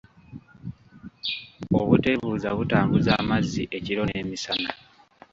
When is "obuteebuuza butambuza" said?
1.79-3.11